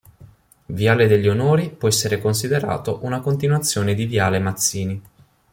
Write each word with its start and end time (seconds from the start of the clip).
Viale 0.65 1.05
degli 1.05 1.27
Onori 1.27 1.69
può 1.69 1.87
essere 1.87 2.17
considerato 2.19 2.97
una 3.03 3.19
continuazione 3.19 3.93
di 3.93 4.07
Viale 4.07 4.39
Mazzini. 4.39 5.01